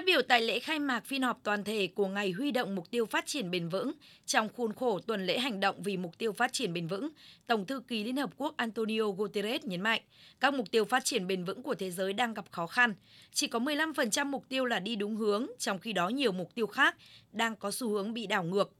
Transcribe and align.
Phát 0.00 0.06
biểu 0.06 0.22
tại 0.22 0.42
lễ 0.42 0.58
khai 0.58 0.78
mạc 0.78 1.06
phiên 1.06 1.22
họp 1.22 1.40
toàn 1.42 1.64
thể 1.64 1.86
của 1.94 2.06
Ngày 2.06 2.30
huy 2.30 2.50
động 2.50 2.74
mục 2.74 2.90
tiêu 2.90 3.06
phát 3.06 3.26
triển 3.26 3.50
bền 3.50 3.68
vững 3.68 3.92
trong 4.26 4.48
khuôn 4.56 4.72
khổ 4.72 4.98
tuần 4.98 5.26
lễ 5.26 5.38
hành 5.38 5.60
động 5.60 5.82
vì 5.82 5.96
mục 5.96 6.18
tiêu 6.18 6.32
phát 6.32 6.52
triển 6.52 6.72
bền 6.72 6.86
vững, 6.86 7.08
Tổng 7.46 7.66
thư 7.66 7.80
ký 7.88 8.04
Liên 8.04 8.16
Hợp 8.16 8.30
Quốc 8.36 8.56
Antonio 8.56 9.02
Guterres 9.16 9.64
nhấn 9.64 9.80
mạnh 9.80 10.00
các 10.40 10.54
mục 10.54 10.70
tiêu 10.70 10.84
phát 10.84 11.04
triển 11.04 11.26
bền 11.26 11.44
vững 11.44 11.62
của 11.62 11.74
thế 11.74 11.90
giới 11.90 12.12
đang 12.12 12.34
gặp 12.34 12.44
khó 12.50 12.66
khăn. 12.66 12.94
Chỉ 13.32 13.46
có 13.46 13.58
15% 13.58 14.26
mục 14.26 14.44
tiêu 14.48 14.64
là 14.64 14.78
đi 14.78 14.96
đúng 14.96 15.16
hướng, 15.16 15.46
trong 15.58 15.78
khi 15.78 15.92
đó 15.92 16.08
nhiều 16.08 16.32
mục 16.32 16.54
tiêu 16.54 16.66
khác 16.66 16.96
đang 17.32 17.56
có 17.56 17.70
xu 17.70 17.88
hướng 17.88 18.14
bị 18.14 18.26
đảo 18.26 18.44
ngược. 18.44 18.72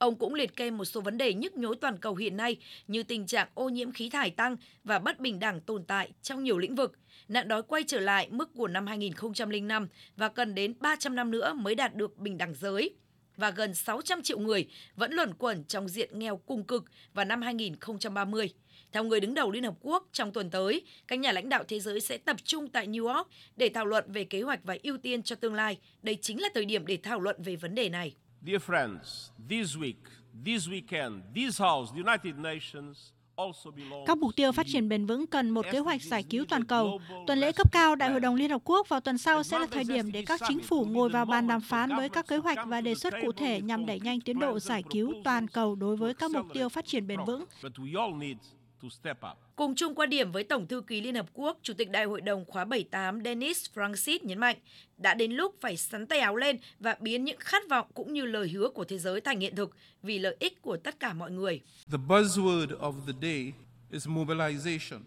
Ông 0.00 0.16
cũng 0.16 0.34
liệt 0.34 0.56
kê 0.56 0.70
một 0.70 0.84
số 0.84 1.00
vấn 1.00 1.18
đề 1.18 1.34
nhức 1.34 1.56
nhối 1.56 1.76
toàn 1.80 1.98
cầu 1.98 2.14
hiện 2.14 2.36
nay 2.36 2.56
như 2.86 3.02
tình 3.02 3.26
trạng 3.26 3.48
ô 3.54 3.68
nhiễm 3.68 3.92
khí 3.92 4.10
thải 4.10 4.30
tăng 4.30 4.56
và 4.84 4.98
bất 4.98 5.20
bình 5.20 5.38
đẳng 5.38 5.60
tồn 5.60 5.84
tại 5.84 6.12
trong 6.22 6.44
nhiều 6.44 6.58
lĩnh 6.58 6.74
vực, 6.74 6.98
nạn 7.28 7.48
đói 7.48 7.62
quay 7.62 7.82
trở 7.86 8.00
lại 8.00 8.28
mức 8.30 8.50
của 8.54 8.68
năm 8.68 8.86
2005 8.86 9.88
và 10.16 10.28
cần 10.28 10.54
đến 10.54 10.74
300 10.80 11.14
năm 11.14 11.30
nữa 11.30 11.52
mới 11.52 11.74
đạt 11.74 11.94
được 11.94 12.18
bình 12.18 12.38
đẳng 12.38 12.54
giới 12.54 12.90
và 13.36 13.50
gần 13.50 13.74
600 13.74 14.22
triệu 14.22 14.38
người 14.38 14.68
vẫn 14.96 15.12
luẩn 15.12 15.34
quẩn 15.34 15.64
trong 15.64 15.88
diện 15.88 16.18
nghèo 16.18 16.36
cùng 16.36 16.64
cực 16.64 16.84
vào 17.14 17.24
năm 17.24 17.42
2030. 17.42 18.50
Theo 18.92 19.04
người 19.04 19.20
đứng 19.20 19.34
đầu 19.34 19.50
Liên 19.50 19.64
Hợp 19.64 19.74
Quốc, 19.80 20.08
trong 20.12 20.32
tuần 20.32 20.50
tới, 20.50 20.82
các 21.08 21.18
nhà 21.18 21.32
lãnh 21.32 21.48
đạo 21.48 21.64
thế 21.68 21.80
giới 21.80 22.00
sẽ 22.00 22.18
tập 22.18 22.36
trung 22.44 22.68
tại 22.68 22.86
New 22.86 23.14
York 23.14 23.28
để 23.56 23.68
thảo 23.68 23.84
luận 23.84 24.04
về 24.08 24.24
kế 24.24 24.42
hoạch 24.42 24.60
và 24.64 24.76
ưu 24.82 24.98
tiên 24.98 25.22
cho 25.22 25.36
tương 25.36 25.54
lai. 25.54 25.78
Đây 26.02 26.18
chính 26.20 26.42
là 26.42 26.48
thời 26.54 26.64
điểm 26.64 26.86
để 26.86 26.98
thảo 27.02 27.20
luận 27.20 27.36
về 27.42 27.56
vấn 27.56 27.74
đề 27.74 27.88
này. 27.88 28.14
Dear 28.42 28.58
friends, 28.58 29.30
this 29.48 29.76
week, 29.76 29.96
this 30.44 30.66
weekend, 30.66 31.22
this 31.34 31.58
house, 31.58 31.92
the 31.92 31.98
United 31.98 32.36
Nations 32.38 33.12
các 34.06 34.18
mục 34.18 34.36
tiêu 34.36 34.52
phát 34.52 34.66
triển 34.66 34.88
bền 34.88 35.06
vững 35.06 35.26
cần 35.26 35.50
một 35.50 35.66
kế 35.72 35.78
hoạch 35.78 36.02
giải 36.02 36.22
cứu 36.22 36.44
toàn 36.48 36.64
cầu. 36.64 37.00
Tuần 37.26 37.38
lễ 37.38 37.52
cấp 37.52 37.72
cao 37.72 37.96
Đại 37.96 38.10
hội 38.10 38.20
đồng 38.20 38.34
Liên 38.34 38.50
Hợp 38.50 38.60
Quốc 38.64 38.88
vào 38.88 39.00
tuần 39.00 39.18
sau 39.18 39.42
sẽ 39.42 39.58
là 39.58 39.66
thời 39.70 39.84
điểm 39.84 40.12
để 40.12 40.24
các 40.26 40.40
chính 40.48 40.60
phủ 40.60 40.84
ngồi 40.84 41.08
vào 41.08 41.24
bàn 41.24 41.48
đàm 41.48 41.60
phán 41.60 41.96
với 41.96 42.08
các 42.08 42.28
kế 42.28 42.36
hoạch 42.36 42.58
và 42.66 42.80
đề 42.80 42.94
xuất 42.94 43.14
cụ 43.22 43.32
thể 43.32 43.60
nhằm 43.60 43.86
đẩy 43.86 44.00
nhanh 44.00 44.20
tiến 44.20 44.38
độ 44.38 44.58
giải 44.58 44.82
cứu 44.90 45.12
toàn 45.24 45.48
cầu 45.48 45.74
đối 45.74 45.96
với 45.96 46.14
các 46.14 46.30
mục 46.30 46.46
tiêu 46.52 46.68
phát 46.68 46.86
triển 46.86 47.06
bền 47.06 47.18
vững. 47.26 47.44
Cùng 49.56 49.74
chung 49.74 49.94
quan 49.94 50.10
điểm 50.10 50.32
với 50.32 50.44
Tổng 50.44 50.66
thư 50.66 50.80
ký 50.80 51.00
Liên 51.00 51.14
Hợp 51.14 51.26
Quốc, 51.34 51.58
Chủ 51.62 51.74
tịch 51.74 51.90
Đại 51.90 52.04
hội 52.04 52.20
đồng 52.20 52.44
khóa 52.44 52.64
78 52.64 53.22
Denis 53.24 53.66
Francis 53.74 54.18
nhấn 54.22 54.38
mạnh, 54.38 54.56
đã 54.96 55.14
đến 55.14 55.32
lúc 55.32 55.54
phải 55.60 55.76
sắn 55.76 56.06
tay 56.06 56.18
áo 56.18 56.36
lên 56.36 56.58
và 56.80 56.96
biến 57.00 57.24
những 57.24 57.38
khát 57.40 57.62
vọng 57.70 57.86
cũng 57.94 58.12
như 58.12 58.24
lời 58.24 58.48
hứa 58.48 58.68
của 58.68 58.84
thế 58.84 58.98
giới 58.98 59.20
thành 59.20 59.40
hiện 59.40 59.56
thực 59.56 59.76
vì 60.02 60.18
lợi 60.18 60.36
ích 60.40 60.62
của 60.62 60.76
tất 60.76 61.00
cả 61.00 61.12
mọi 61.12 61.30
người. 61.30 61.60
The 61.92 61.98
buzzword 62.08 62.66
of 62.66 62.94
the 63.06 63.12
day 63.22 63.52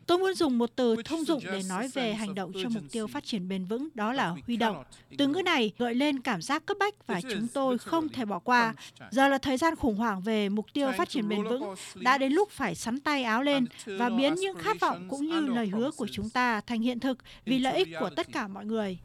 Tôi 0.07 0.17
muốn 0.17 0.33
dùng 0.33 0.57
một 0.57 0.69
từ 0.75 0.95
thông 1.05 1.25
dụng 1.25 1.43
để 1.45 1.61
nói 1.69 1.87
về 1.93 2.13
hành 2.13 2.35
động 2.35 2.51
cho 2.63 2.69
mục 2.69 2.83
tiêu 2.91 3.07
phát 3.07 3.23
triển 3.23 3.47
bền 3.47 3.65
vững, 3.65 3.89
đó 3.93 4.13
là 4.13 4.35
huy 4.47 4.57
động. 4.57 4.83
Từ 5.17 5.27
ngữ 5.27 5.41
này 5.41 5.71
gợi 5.77 5.95
lên 5.95 6.19
cảm 6.19 6.41
giác 6.41 6.65
cấp 6.65 6.77
bách 6.79 7.07
và 7.07 7.21
chúng 7.21 7.47
tôi 7.53 7.77
không 7.77 8.09
thể 8.09 8.25
bỏ 8.25 8.39
qua. 8.39 8.73
Giờ 9.11 9.27
là 9.27 9.37
thời 9.37 9.57
gian 9.57 9.75
khủng 9.75 9.95
hoảng 9.95 10.21
về 10.21 10.49
mục 10.49 10.65
tiêu 10.73 10.91
phát 10.97 11.09
triển 11.09 11.29
bền 11.29 11.43
vững. 11.43 11.75
Đã 11.95 12.17
đến 12.17 12.31
lúc 12.33 12.49
phải 12.51 12.75
sắn 12.75 12.99
tay 12.99 13.23
áo 13.23 13.43
lên 13.43 13.65
và 13.85 14.09
biến 14.09 14.35
những 14.35 14.57
khát 14.57 14.79
vọng 14.79 15.07
cũng 15.09 15.25
như 15.25 15.39
lời 15.39 15.67
hứa 15.67 15.91
của 15.91 16.07
chúng 16.11 16.29
ta 16.29 16.61
thành 16.61 16.81
hiện 16.81 16.99
thực 16.99 17.17
vì 17.45 17.59
lợi 17.59 17.77
ích 17.77 17.87
của 17.99 18.09
tất 18.15 18.27
cả 18.31 18.47
mọi 18.47 18.65
người. 18.65 18.97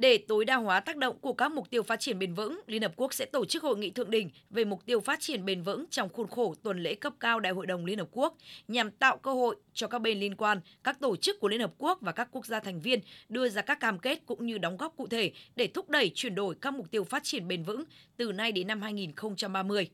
Để 0.00 0.18
tối 0.18 0.44
đa 0.44 0.56
hóa 0.56 0.80
tác 0.80 0.96
động 0.96 1.18
của 1.20 1.32
các 1.32 1.52
mục 1.52 1.70
tiêu 1.70 1.82
phát 1.82 2.00
triển 2.00 2.18
bền 2.18 2.34
vững, 2.34 2.60
Liên 2.66 2.82
Hợp 2.82 2.92
Quốc 2.96 3.14
sẽ 3.14 3.24
tổ 3.24 3.44
chức 3.44 3.62
hội 3.62 3.78
nghị 3.78 3.90
thượng 3.90 4.10
đỉnh 4.10 4.30
về 4.50 4.64
mục 4.64 4.86
tiêu 4.86 5.00
phát 5.00 5.20
triển 5.20 5.44
bền 5.44 5.62
vững 5.62 5.84
trong 5.90 6.08
khuôn 6.08 6.28
khổ 6.28 6.54
tuần 6.62 6.82
lễ 6.82 6.94
cấp 6.94 7.12
cao 7.20 7.40
Đại 7.40 7.52
hội 7.52 7.66
đồng 7.66 7.84
Liên 7.84 7.98
Hợp 7.98 8.08
Quốc 8.10 8.36
nhằm 8.68 8.90
tạo 8.90 9.18
cơ 9.18 9.32
hội 9.32 9.56
cho 9.74 9.86
các 9.86 9.98
bên 9.98 10.20
liên 10.20 10.36
quan, 10.36 10.60
các 10.84 11.00
tổ 11.00 11.16
chức 11.16 11.40
của 11.40 11.48
Liên 11.48 11.60
Hợp 11.60 11.72
Quốc 11.78 11.98
và 12.00 12.12
các 12.12 12.28
quốc 12.32 12.46
gia 12.46 12.60
thành 12.60 12.80
viên 12.80 13.00
đưa 13.28 13.48
ra 13.48 13.62
các 13.62 13.80
cam 13.80 13.98
kết 13.98 14.22
cũng 14.26 14.46
như 14.46 14.58
đóng 14.58 14.76
góp 14.76 14.96
cụ 14.96 15.06
thể 15.06 15.32
để 15.56 15.66
thúc 15.66 15.90
đẩy 15.90 16.10
chuyển 16.14 16.34
đổi 16.34 16.54
các 16.60 16.74
mục 16.74 16.90
tiêu 16.90 17.04
phát 17.04 17.24
triển 17.24 17.48
bền 17.48 17.62
vững 17.62 17.84
từ 18.16 18.32
nay 18.32 18.52
đến 18.52 18.66
năm 18.66 18.82
2030. 18.82 19.90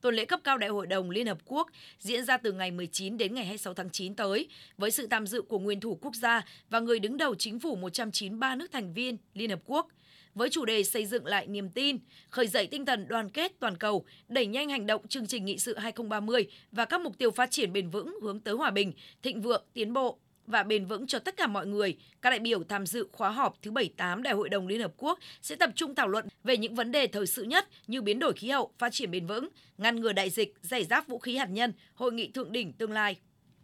Tuần 0.00 0.14
lễ 0.14 0.24
cấp 0.24 0.40
cao 0.44 0.58
Đại 0.58 0.70
hội 0.70 0.86
đồng 0.86 1.10
Liên 1.10 1.26
Hợp 1.26 1.38
Quốc 1.44 1.70
diễn 1.98 2.24
ra 2.24 2.36
từ 2.36 2.52
ngày 2.52 2.70
19 2.70 3.16
đến 3.16 3.34
ngày 3.34 3.44
26 3.44 3.74
tháng 3.74 3.90
9 3.90 4.14
tới, 4.14 4.48
với 4.78 4.90
sự 4.90 5.06
tham 5.06 5.26
dự 5.26 5.42
của 5.42 5.58
nguyên 5.58 5.80
thủ 5.80 5.98
quốc 6.02 6.14
gia 6.14 6.44
và 6.70 6.80
người 6.80 6.98
đứng 6.98 7.16
đầu 7.16 7.34
chính 7.34 7.60
phủ 7.60 7.76
193 7.76 8.54
nước 8.54 8.72
thành 8.72 8.92
viên 8.94 9.16
Liên 9.34 9.50
Hợp 9.50 9.60
Quốc, 9.64 9.88
với 10.34 10.50
chủ 10.50 10.64
đề 10.64 10.84
xây 10.84 11.06
dựng 11.06 11.26
lại 11.26 11.46
niềm 11.46 11.70
tin, 11.70 11.98
khởi 12.30 12.46
dậy 12.46 12.66
tinh 12.66 12.86
thần 12.86 13.08
đoàn 13.08 13.30
kết 13.30 13.52
toàn 13.60 13.76
cầu, 13.76 14.04
đẩy 14.28 14.46
nhanh 14.46 14.68
hành 14.68 14.86
động 14.86 15.08
chương 15.08 15.26
trình 15.26 15.44
nghị 15.44 15.58
sự 15.58 15.78
2030 15.78 16.46
và 16.72 16.84
các 16.84 17.00
mục 17.00 17.18
tiêu 17.18 17.30
phát 17.30 17.50
triển 17.50 17.72
bền 17.72 17.90
vững 17.90 18.18
hướng 18.22 18.40
tới 18.40 18.54
hòa 18.54 18.70
bình, 18.70 18.92
thịnh 19.22 19.42
vượng, 19.42 19.64
tiến 19.72 19.92
bộ, 19.92 20.18
và 20.48 20.62
bền 20.62 20.86
vững 20.86 21.06
cho 21.06 21.18
tất 21.18 21.36
cả 21.36 21.46
mọi 21.46 21.66
người, 21.66 21.96
các 22.22 22.30
đại 22.30 22.38
biểu 22.38 22.64
tham 22.64 22.86
dự 22.86 23.08
khóa 23.12 23.30
họp 23.30 23.56
thứ 23.62 23.70
78 23.70 24.22
Đại 24.22 24.34
hội 24.34 24.48
đồng 24.48 24.66
Liên 24.66 24.80
Hợp 24.80 24.92
Quốc 24.96 25.18
sẽ 25.42 25.56
tập 25.56 25.70
trung 25.74 25.94
thảo 25.94 26.08
luận 26.08 26.28
về 26.44 26.56
những 26.56 26.74
vấn 26.74 26.92
đề 26.92 27.06
thời 27.06 27.26
sự 27.26 27.42
nhất 27.42 27.68
như 27.86 28.02
biến 28.02 28.18
đổi 28.18 28.32
khí 28.32 28.48
hậu, 28.48 28.70
phát 28.78 28.92
triển 28.92 29.10
bền 29.10 29.26
vững, 29.26 29.48
ngăn 29.78 30.00
ngừa 30.00 30.12
đại 30.12 30.30
dịch, 30.30 30.54
giải 30.62 30.84
giáp 30.84 31.08
vũ 31.08 31.18
khí 31.18 31.36
hạt 31.36 31.50
nhân, 31.50 31.72
hội 31.94 32.12
nghị 32.12 32.30
thượng 32.30 32.52
đỉnh 32.52 32.72
tương 32.72 32.92
lai. 32.92 33.16